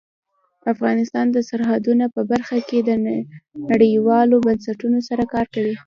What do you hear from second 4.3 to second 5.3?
بنسټونو سره